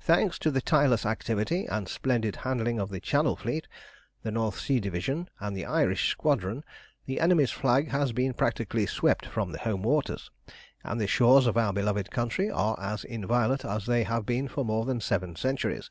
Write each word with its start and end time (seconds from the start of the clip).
"Thanks 0.00 0.38
to 0.40 0.50
the 0.50 0.60
tireless 0.60 1.06
activity 1.06 1.64
and 1.64 1.88
splendid 1.88 2.36
handling 2.44 2.78
of 2.78 2.90
the 2.90 3.00
Channel 3.00 3.36
fleet, 3.36 3.66
the 4.22 4.30
North 4.30 4.58
Sea 4.60 4.78
Division, 4.80 5.30
and 5.40 5.56
the 5.56 5.64
Irish 5.64 6.10
Squadron, 6.10 6.62
the 7.06 7.18
enemy's 7.18 7.52
flag 7.52 7.88
has 7.88 8.12
been 8.12 8.34
practically 8.34 8.84
swept 8.84 9.24
from 9.24 9.50
the 9.52 9.60
home 9.60 9.82
waters, 9.82 10.30
and 10.84 11.00
the 11.00 11.06
shores 11.06 11.46
of 11.46 11.56
our 11.56 11.72
beloved 11.72 12.10
country 12.10 12.50
are 12.50 12.78
as 12.78 13.02
inviolate 13.04 13.64
as 13.64 13.86
they 13.86 14.02
have 14.04 14.26
been 14.26 14.46
for 14.46 14.62
more 14.62 14.84
than 14.84 15.00
seven 15.00 15.36
centuries. 15.36 15.88